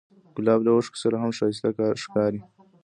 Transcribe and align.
ګلاب 0.35 0.59
له 0.65 0.71
اوښکو 0.75 1.01
سره 1.03 1.15
هم 1.21 1.31
ښایسته 1.37 1.69
ښکاري. 2.03 2.41